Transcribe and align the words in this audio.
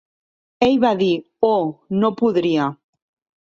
Ell 0.67 0.77
va 0.83 0.91
dir: 1.01 1.09
"Oh, 1.51 1.67
no 2.05 2.11
podria". 2.23 2.67